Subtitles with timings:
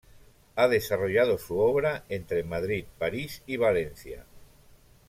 [0.55, 4.25] Ha desarrollado su obra entre Madrid, París y Valencia.